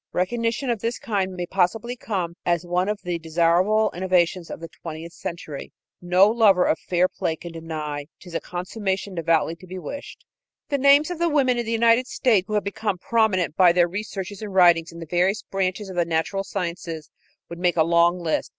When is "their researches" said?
13.73-14.41